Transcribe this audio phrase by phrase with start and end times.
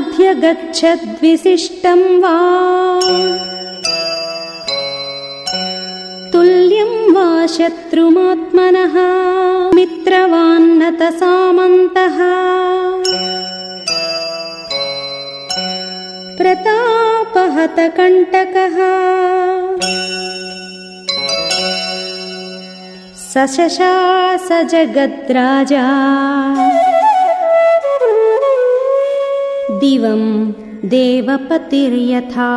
[0.00, 2.34] नाभ्यगच्छद्विशिष्टम् वा?
[6.32, 8.94] तुल्यं वा शत्रुमात्मनः?
[9.74, 12.18] मित्रवान्नतसामन्तः
[16.36, 18.76] प्रतापहतकण्टकः?
[23.14, 25.90] सशशास जगद्राजा
[29.82, 30.22] दिवं
[30.92, 32.50] देवपतिर्यथा